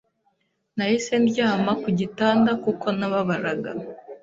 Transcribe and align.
Nahise 0.75 1.13
ndyama 1.23 1.71
ku 1.81 1.89
gitanda 1.99 2.51
kuko 2.63 2.85
nababaraga 2.97 3.71